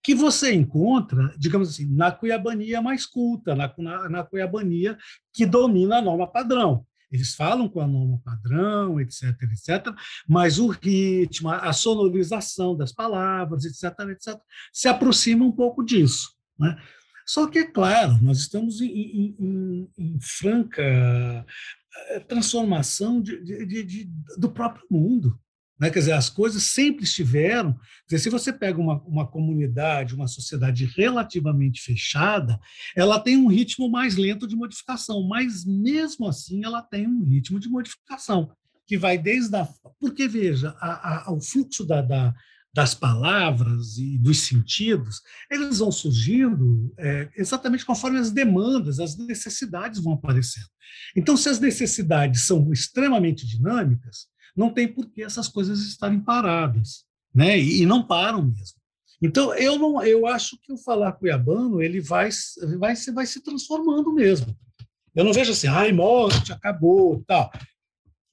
[0.02, 4.98] Que você encontra, digamos assim, na cuiabania mais culta, na, na, na cuiabania
[5.32, 6.84] que domina a norma padrão.
[7.10, 9.94] Eles falam com a norma padrão, etc, etc,
[10.26, 14.40] mas o ritmo, a sonorização das palavras, etc, etc,
[14.72, 16.30] se aproxima um pouco disso.
[16.58, 16.74] Né?
[17.26, 23.84] Só que, é claro, nós estamos em, em, em, em franca eh, transformação de, de,
[23.84, 25.38] de, do próprio mundo.
[25.78, 25.90] Né?
[25.90, 27.76] Quer dizer, as coisas sempre estiveram.
[28.08, 32.58] Dizer, se você pega uma, uma comunidade, uma sociedade relativamente fechada,
[32.96, 37.58] ela tem um ritmo mais lento de modificação, mas mesmo assim ela tem um ritmo
[37.58, 38.52] de modificação
[38.86, 39.68] que vai desde a.
[39.98, 42.34] Porque, veja, a, a, o fluxo da, da,
[42.74, 50.02] das palavras e dos sentidos, eles vão surgindo é, exatamente conforme as demandas, as necessidades
[50.02, 50.66] vão aparecendo.
[51.16, 57.04] Então, se as necessidades são extremamente dinâmicas, não tem por que essas coisas estarem paradas,
[57.34, 57.58] né?
[57.58, 58.80] E, e não param mesmo.
[59.20, 62.28] Então eu não, eu acho que o falar cuiabano ele vai,
[62.78, 64.56] vai, se, vai se transformando mesmo.
[65.14, 67.50] Eu não vejo assim, ai morte acabou, tal.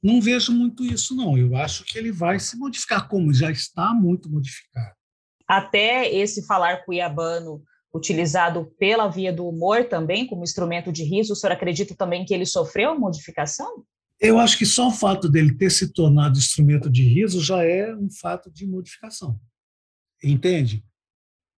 [0.02, 1.38] Não vejo muito isso não.
[1.38, 4.96] Eu acho que ele vai se modificar, como já está muito modificado.
[5.48, 7.62] Até esse falar cuiabano
[7.94, 12.34] utilizado pela via do humor também como instrumento de riso, o senhor acredita também que
[12.34, 13.84] ele sofreu modificação?
[14.20, 17.96] Eu acho que só o fato dele ter se tornado instrumento de riso já é
[17.96, 19.40] um fato de modificação.
[20.22, 20.84] Entende?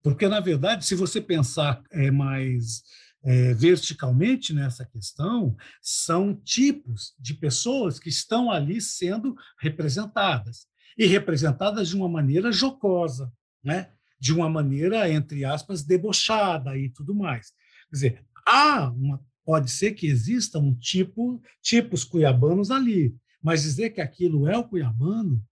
[0.02, 2.82] Porque, na verdade, se você pensar é, mais
[3.22, 10.66] é, verticalmente nessa questão, são tipos de pessoas que estão ali sendo representadas.
[10.98, 13.32] E representadas de uma maneira jocosa,
[13.64, 13.90] né?
[14.20, 17.52] de uma maneira, entre aspas, debochada e tudo mais.
[17.88, 23.90] Quer dizer, há uma Pode ser que exista um tipo, tipos cuiabanos ali, mas dizer
[23.90, 25.44] que aquilo é o cuiabano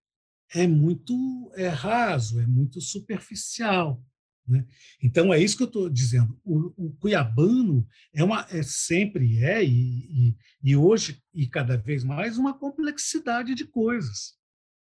[0.55, 4.01] é muito é raso, é muito superficial.
[4.47, 4.65] Né?
[5.03, 6.41] Então, é isso que eu estou dizendo.
[6.45, 7.85] O, o, cuiabano
[8.15, 13.53] é, uma, é sempre é, e, e, e, hoje, e cada vez mais, uma complexidade
[13.53, 14.38] de coisas.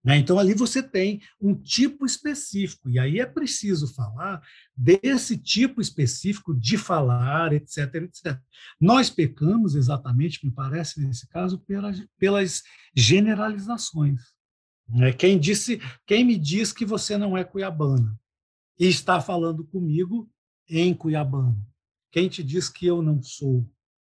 [0.04, 0.18] Né?
[0.18, 4.42] Então, ali você tem um tipo específico, e aí é preciso falar
[4.76, 7.94] desse tipo específico de falar, etc.
[7.94, 8.38] etc.
[8.78, 12.62] Nós pecamos exatamente, me parece, nesse caso, pelas, pelas
[12.94, 14.20] generalizações.
[14.86, 15.12] Né?
[15.12, 18.14] Quem, disse, quem me diz que você não é cuiabana
[18.78, 20.30] e está falando comigo
[20.68, 21.58] em cuiabano?
[22.12, 23.66] Quem te diz que eu não sou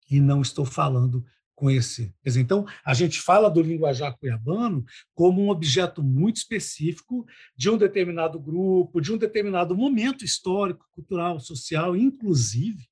[0.10, 1.26] e não estou falando
[1.62, 2.12] conhecer.
[2.24, 7.24] Quer dizer, então, a gente fala do linguajar cuiabano como um objeto muito específico
[7.56, 12.90] de um determinado grupo, de um determinado momento histórico, cultural, social, inclusive,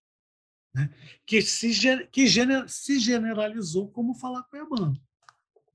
[0.71, 0.88] né,
[1.25, 4.95] que, se, que gener, se generalizou como falar cuiabano.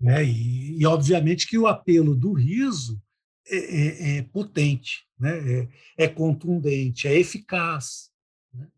[0.00, 0.24] Né?
[0.24, 3.02] E, e, obviamente, que o apelo do riso
[3.48, 5.62] é, é, é potente, né?
[5.62, 8.13] é, é contundente, é eficaz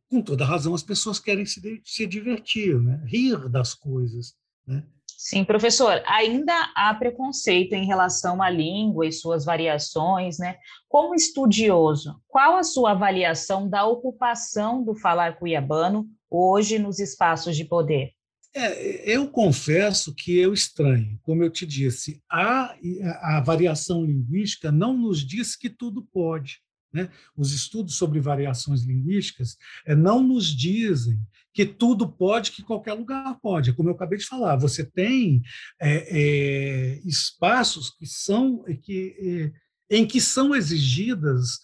[0.09, 3.03] com toda razão, as pessoas querem se, se divertir, né?
[3.07, 4.35] rir das coisas.
[4.67, 4.85] Né?
[5.17, 10.57] Sim, professor, ainda há preconceito em relação à língua e suas variações, né?
[10.89, 17.65] Como estudioso, qual a sua avaliação da ocupação do falar cuiabano hoje nos espaços de
[17.65, 18.13] poder?
[18.55, 21.19] É, eu confesso que eu estranho.
[21.23, 22.75] Como eu te disse, a,
[23.21, 26.61] a variação linguística não nos diz que tudo pode.
[26.97, 27.11] Né?
[27.37, 31.21] Os estudos sobre variações linguísticas é, não nos dizem
[31.53, 33.69] que tudo pode, que qualquer lugar pode.
[33.69, 35.43] É como eu acabei de falar, você tem
[35.79, 39.53] é, é, espaços que são que,
[39.91, 41.61] é, em que são exigidas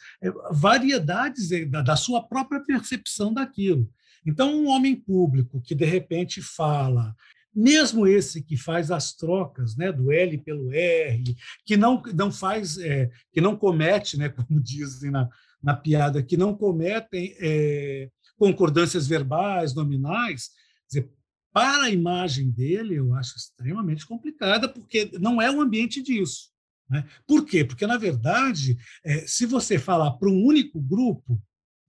[0.50, 3.90] variedades da, da sua própria percepção daquilo.
[4.24, 7.16] Então, um homem público que de repente fala
[7.54, 12.78] mesmo esse que faz as trocas né, do L pelo R, que não, não faz,
[12.78, 15.28] é, que não comete, né, como dizem na,
[15.62, 20.50] na piada, que não cometem é, concordâncias verbais, nominais,
[20.88, 21.10] dizer,
[21.52, 26.50] para a imagem dele, eu acho extremamente complicada, porque não é o ambiente disso.
[26.88, 27.06] Né?
[27.26, 27.64] Por quê?
[27.64, 31.40] Porque, na verdade, é, se você falar para um único grupo,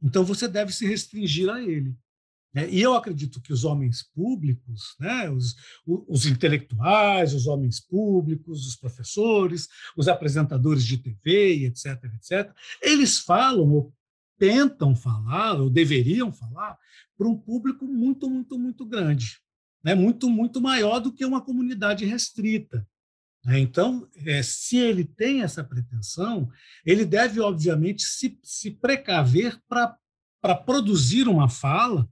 [0.01, 1.95] então você deve se restringir a ele.
[2.53, 2.69] Né?
[2.69, 8.75] E eu acredito que os homens públicos, né, os, os, intelectuais, os homens públicos, os
[8.75, 13.93] professores, os apresentadores de TV, etc., etc., eles falam ou
[14.37, 16.77] tentam falar, ou deveriam falar,
[17.17, 19.39] para um público muito, muito, muito grande,
[19.83, 19.95] né?
[19.95, 22.85] muito, muito maior do que uma comunidade restrita.
[23.45, 23.59] Né?
[23.59, 26.49] Então, é, se ele tem essa pretensão,
[26.85, 32.09] ele deve, obviamente, se, se precaver para produzir uma fala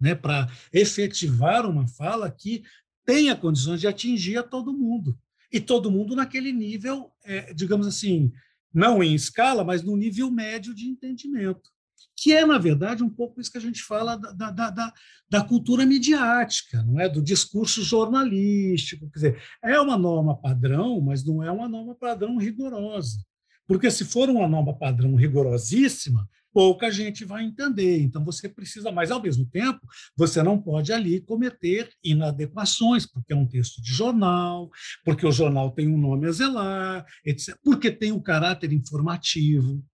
[0.00, 2.62] né, para efetivar uma fala que
[3.04, 5.18] tenha condições de atingir a todo mundo.
[5.52, 8.32] E todo mundo naquele nível, é, digamos assim,
[8.74, 11.70] não em escala, mas no nível médio de entendimento.
[12.14, 14.94] Que é, na verdade, um pouco isso que a gente fala da, da, da,
[15.28, 17.08] da cultura midiática, não é?
[17.08, 19.08] do discurso jornalístico.
[19.10, 23.18] Quer dizer, é uma norma padrão, mas não é uma norma padrão rigorosa.
[23.66, 28.00] Porque se for uma norma padrão rigorosíssima, pouca gente vai entender.
[28.00, 29.78] Então, você precisa, mas ao mesmo tempo,
[30.16, 34.70] você não pode ali cometer inadequações, porque é um texto de jornal,
[35.04, 39.84] porque o jornal tem um nome a zelar, etc., porque tem um caráter informativo.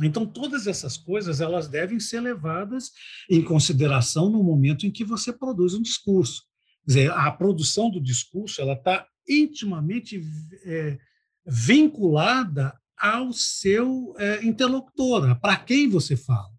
[0.00, 2.92] Então, todas essas coisas elas devem ser levadas
[3.28, 6.42] em consideração no momento em que você produz um discurso.
[6.84, 10.22] Quer dizer, a produção do discurso ela está intimamente
[10.64, 10.96] é,
[11.44, 16.54] vinculada ao seu é, interlocutor, para quem você fala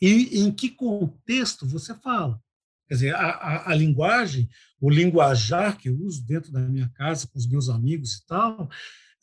[0.00, 2.40] e em que contexto você fala.
[2.86, 4.48] Quer dizer, a, a, a, linguagem,
[4.80, 8.68] o linguajar que eu uso dentro da minha casa com os meus amigos e tal,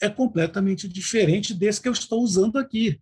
[0.01, 2.99] é completamente diferente desse que eu estou usando aqui.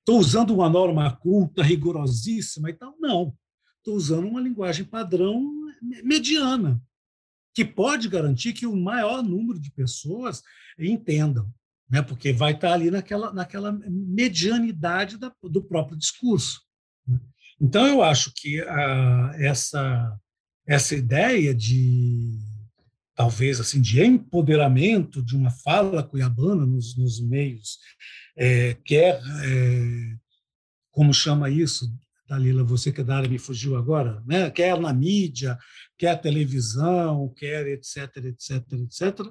[0.00, 2.94] Estou usando uma norma culta, rigorosíssima e tal?
[3.00, 3.34] Não.
[3.78, 5.42] Estou usando uma linguagem padrão
[6.04, 6.80] mediana,
[7.54, 10.42] que pode garantir que o maior número de pessoas
[10.78, 11.52] entendam
[11.92, 12.00] né?
[12.00, 16.62] porque vai estar ali naquela, naquela medianidade da, do próprio discurso.
[17.06, 17.20] Né?
[17.60, 20.18] Então, eu acho que a, essa,
[20.66, 22.38] essa ideia de,
[23.14, 27.78] talvez, assim, de empoderamento de uma fala cuiabana nos, nos meios,
[28.38, 30.16] é, quer, é,
[30.90, 31.94] como chama isso,
[32.26, 34.50] Dalila, você que é da área me fugiu agora, né?
[34.50, 35.58] quer na mídia,
[35.98, 39.26] quer televisão, quer etc, etc, etc,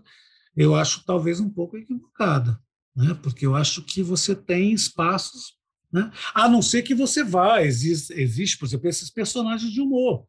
[0.56, 2.60] eu acho talvez um pouco equivocada,
[2.96, 3.14] né?
[3.22, 5.58] porque eu acho que você tem espaços,
[5.92, 6.12] né?
[6.34, 10.26] a não ser que você vá, existe, existe, por exemplo, esses personagens de humor.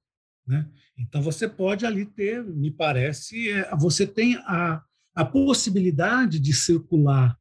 [0.47, 0.69] Né?
[0.99, 4.83] Então, você pode ali ter, me parece, é, você tem a,
[5.15, 7.37] a possibilidade de circular.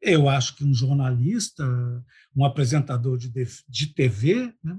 [0.00, 1.64] Eu acho que um jornalista,
[2.36, 3.30] um apresentador de,
[3.68, 4.78] de TV, né?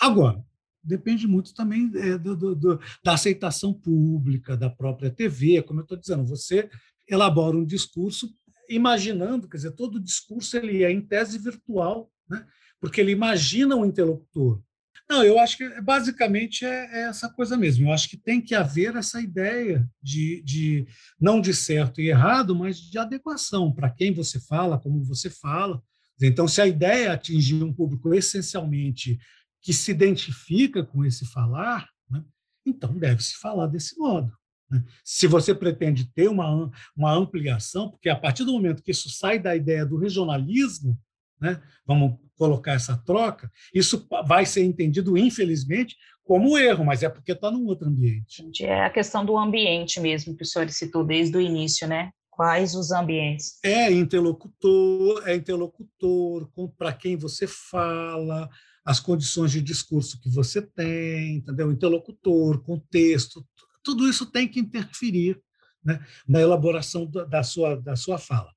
[0.00, 0.44] agora,
[0.84, 5.62] depende muito também é, do, do, do, da aceitação pública da própria TV.
[5.62, 6.68] Como eu estou dizendo, você
[7.08, 8.28] elabora um discurso
[8.68, 12.46] imaginando, quer dizer, todo discurso ele é em tese virtual, né?
[12.80, 14.62] porque ele imagina um interlocutor.
[15.08, 17.86] Não, eu acho que basicamente é, é, essa coisa mesmo.
[17.86, 20.86] Eu acho que tem que haver essa ideia de, de
[21.20, 25.82] não de certo e errado, mas de adequação para quem você fala, como você fala.
[26.22, 29.18] Então, se a ideia é atingir um público essencialmente
[29.64, 32.22] que se identifica com esse falar, né,
[32.66, 34.30] então deve-se falar desse modo.
[34.70, 34.84] Né?
[35.02, 39.38] Se você pretende ter uma, uma ampliação, porque a partir do momento que isso sai
[39.38, 41.00] da ideia do regionalismo,
[41.40, 47.32] né, vamos colocar essa troca, isso vai ser entendido, infelizmente, como erro, mas é porque
[47.32, 48.44] está num outro ambiente.
[48.62, 52.10] É a questão do ambiente mesmo que o senhor citou desde o início, né?
[52.30, 53.58] Quais os ambientes?
[53.64, 58.50] É interlocutor, é interlocutor, para quem você fala,
[58.84, 61.72] as condições de discurso que você tem, entendeu?
[61.72, 63.46] Interlocutor, contexto,
[63.82, 65.40] tudo isso tem que interferir
[65.84, 68.50] né, na elaboração da sua, da sua fala.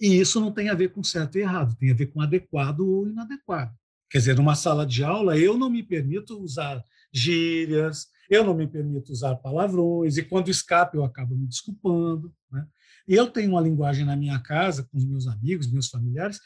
[0.00, 2.80] E isso não tem a ver com certo e errado, tem a ver com adequado
[2.80, 3.72] ou inadequado.
[4.10, 8.66] Quer dizer, numa sala de aula, eu não me permito usar gírias, eu não me
[8.66, 12.32] permito usar palavrões, e quando escape eu acabo me desculpando.
[12.50, 12.66] Né?
[13.06, 16.40] Eu tenho uma linguagem na minha casa, com os meus amigos, meus familiares,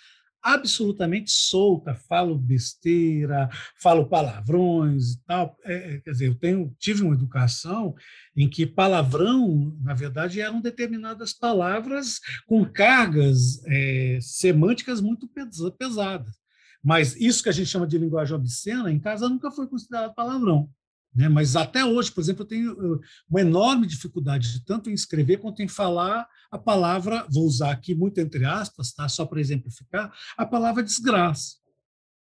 [0.47, 3.51] absolutamente solta, falo besteira,
[3.82, 5.57] falo palavrões e tal.
[5.64, 7.94] É, é, quer dizer, eu tenho, tive uma educação
[8.36, 15.28] em que palavrão, na verdade, eram determinadas palavras com cargas é, semânticas muito
[15.76, 16.36] pesadas.
[16.82, 20.70] Mas isso que a gente chama de linguagem obscena, em casa nunca foi considerado palavrão.
[21.16, 21.28] Né?
[21.28, 25.68] Mas até hoje, por exemplo, eu tenho uma enorme dificuldade, tanto em escrever quanto em
[25.68, 29.08] falar a palavra, vou usar aqui muito entre aspas, tá?
[29.08, 31.56] só para exemplificar, a palavra desgraça.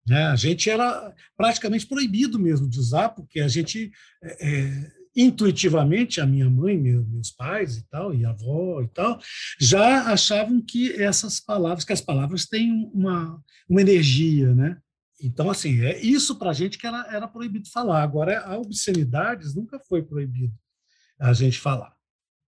[0.08, 0.26] Né?
[0.28, 3.92] A gente era praticamente proibido mesmo de usar, porque a gente
[4.24, 9.20] é, é intuitivamente a minha mãe, meus pais e tal, e a avó e tal,
[9.60, 14.78] já achavam que essas palavras, que as palavras têm uma, uma energia, né?
[15.26, 18.04] Então, assim, é isso para a gente que era, era proibido falar.
[18.04, 20.54] Agora, a obscenidades nunca foi proibido
[21.20, 21.96] a gente falar.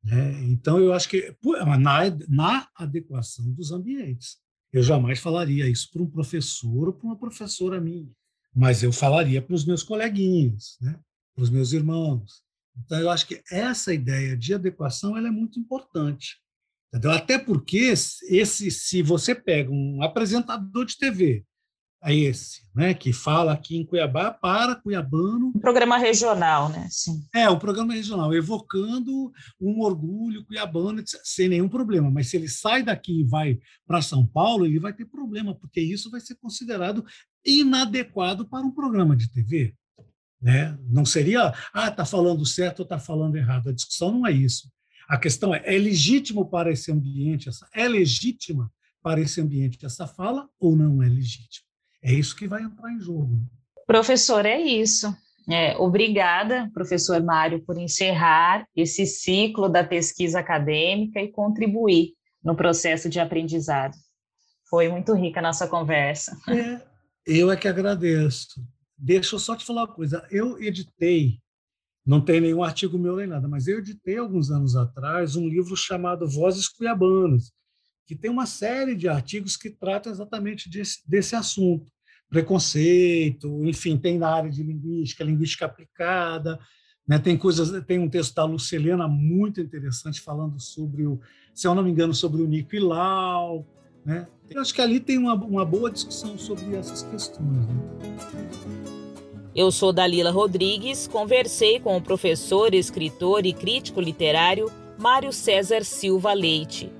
[0.03, 0.43] Né?
[0.43, 1.35] Então, eu acho que
[1.79, 4.37] na, na adequação dos ambientes.
[4.71, 8.11] Eu jamais falaria isso para um professor ou para uma professora minha,
[8.53, 10.99] mas eu falaria para os meus coleguinhas, né?
[11.33, 12.43] para os meus irmãos.
[12.77, 16.37] Então, eu acho que essa ideia de adequação ela é muito importante.
[16.89, 17.09] Entendeu?
[17.09, 17.93] Até porque,
[18.27, 21.43] esse, se você pega um apresentador de TV
[22.01, 25.51] a esse, né, que fala aqui em Cuiabá para cuiabano.
[25.53, 26.87] Um programa regional, né?
[26.89, 27.21] Sim.
[27.35, 32.09] É, um programa regional, evocando um orgulho cuiabano sem nenhum problema.
[32.09, 35.81] Mas se ele sai daqui e vai para São Paulo, ele vai ter problema, porque
[35.81, 37.03] isso vai ser considerado
[37.45, 39.75] inadequado para um programa de TV.
[40.41, 40.77] Né?
[40.89, 43.69] Não seria, ah, está falando certo ou está falando errado.
[43.69, 44.71] A discussão não é isso.
[45.09, 48.71] A questão é, é legítimo para esse ambiente, essa, é legítima
[49.01, 51.68] para esse ambiente essa fala ou não é legítima?
[52.01, 53.41] É isso que vai entrar em jogo.
[53.85, 55.13] Professor, é isso.
[55.49, 63.09] É, obrigada, professor Mário, por encerrar esse ciclo da pesquisa acadêmica e contribuir no processo
[63.09, 63.95] de aprendizado.
[64.69, 66.37] Foi muito rica a nossa conversa.
[66.47, 66.81] É,
[67.25, 68.63] eu é que agradeço.
[68.95, 70.25] Deixa eu só te falar uma coisa.
[70.29, 71.39] Eu editei,
[72.05, 75.75] não tem nenhum artigo meu nem nada, mas eu editei alguns anos atrás um livro
[75.75, 77.51] chamado Vozes Cuiabanas,
[78.09, 81.91] que tem uma série de artigos que tratam exatamente desse, desse assunto.
[82.27, 86.59] Preconceito, enfim, tem na área de linguística, linguística aplicada,
[87.07, 87.19] né?
[87.19, 91.19] tem coisas, tem um texto da Lucilena muito interessante falando sobre o,
[91.53, 93.63] se eu não me engano, sobre o Nico e Lau,
[94.03, 94.27] né?
[94.49, 97.67] Eu acho que ali tem uma, uma boa discussão sobre essas questões.
[97.67, 97.75] Né?
[99.55, 106.33] Eu sou Dalila Rodrigues, conversei com o professor, escritor e crítico literário Mário César Silva
[106.33, 106.91] Leite.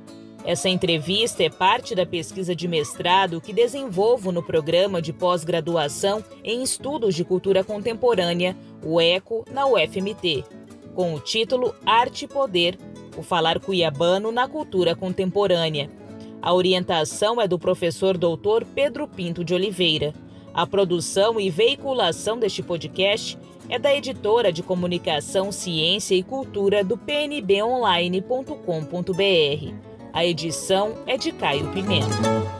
[0.45, 6.63] Essa entrevista é parte da pesquisa de mestrado que desenvolvo no programa de pós-graduação em
[6.63, 10.45] Estudos de Cultura Contemporânea, o ECO, na UFMT,
[10.95, 12.77] com o título Arte e Poder:
[13.17, 15.89] O Falar Cuiabano na Cultura Contemporânea.
[16.41, 20.13] A orientação é do professor doutor Pedro Pinto de Oliveira.
[20.53, 23.37] A produção e veiculação deste podcast
[23.67, 29.88] é da editora de comunicação, ciência e cultura do pnbonline.com.br.
[30.11, 32.58] A edição é de Caio Pimenta.